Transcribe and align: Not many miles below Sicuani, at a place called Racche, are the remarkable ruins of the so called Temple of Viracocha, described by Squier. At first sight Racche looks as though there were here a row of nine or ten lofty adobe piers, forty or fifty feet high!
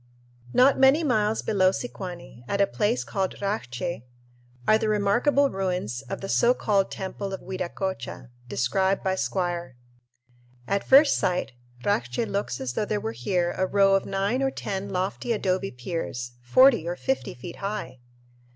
Not 0.51 0.79
many 0.79 1.03
miles 1.03 1.43
below 1.43 1.69
Sicuani, 1.71 2.43
at 2.47 2.59
a 2.59 2.65
place 2.65 3.03
called 3.03 3.35
Racche, 3.39 4.01
are 4.67 4.79
the 4.79 4.89
remarkable 4.89 5.51
ruins 5.51 6.01
of 6.09 6.21
the 6.21 6.27
so 6.27 6.55
called 6.55 6.89
Temple 6.89 7.33
of 7.33 7.41
Viracocha, 7.41 8.31
described 8.47 9.03
by 9.03 9.13
Squier. 9.13 9.75
At 10.67 10.83
first 10.83 11.19
sight 11.19 11.51
Racche 11.83 12.25
looks 12.27 12.59
as 12.59 12.73
though 12.73 12.85
there 12.85 12.99
were 12.99 13.11
here 13.11 13.51
a 13.55 13.67
row 13.67 13.93
of 13.93 14.07
nine 14.07 14.41
or 14.41 14.49
ten 14.49 14.89
lofty 14.89 15.33
adobe 15.33 15.69
piers, 15.69 16.31
forty 16.41 16.87
or 16.87 16.95
fifty 16.95 17.35
feet 17.35 17.57
high! 17.57 17.99